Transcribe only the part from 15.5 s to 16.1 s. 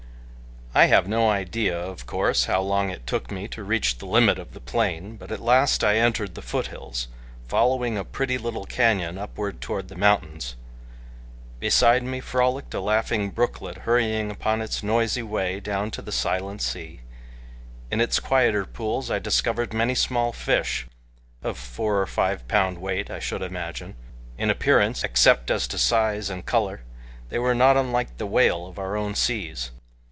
down to the